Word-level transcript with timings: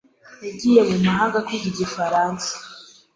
yagiye 0.45 0.81
mu 0.89 0.97
mahanga 1.05 1.43
kwiga 1.45 1.67
igifaransa. 1.71 2.51